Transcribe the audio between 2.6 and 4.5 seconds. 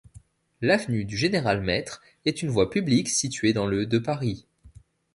publique située dans le de Paris.